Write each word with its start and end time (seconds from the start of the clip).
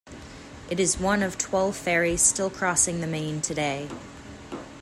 It 0.71 0.79
is 0.79 0.97
one 0.99 1.21
of 1.21 1.37
twelve 1.37 1.77
ferries 1.77 2.23
still 2.23 2.49
crossing 2.49 3.01
the 3.01 3.05
Main 3.05 3.39
today. 3.39 3.87